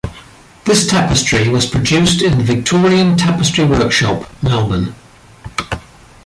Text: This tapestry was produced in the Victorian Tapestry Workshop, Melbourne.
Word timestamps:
This 0.65 0.87
tapestry 0.87 1.47
was 1.47 1.67
produced 1.67 2.23
in 2.23 2.39
the 2.39 2.43
Victorian 2.43 3.15
Tapestry 3.15 3.65
Workshop, 3.65 4.27
Melbourne. 4.41 4.95